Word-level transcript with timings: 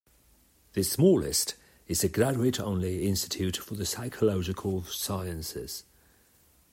The 0.73 0.81
smallest 0.83 1.53
is 1.85 2.01
the 2.01 2.09
graduate-only 2.09 3.05
Institute 3.07 3.57
for 3.57 3.75
the 3.75 3.85
Psychological 3.85 4.83
Sciences. 4.85 5.83